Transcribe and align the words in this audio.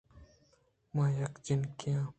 من 0.95 1.09
یک 1.21 1.33
جنکے 1.45 1.91
آں۔ 1.99 2.07